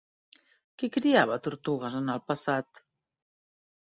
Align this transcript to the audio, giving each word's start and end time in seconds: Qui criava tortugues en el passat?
Qui 0.83 0.87
criava 0.95 1.37
tortugues 1.47 1.97
en 2.01 2.09
el 2.13 2.23
passat? 2.31 2.83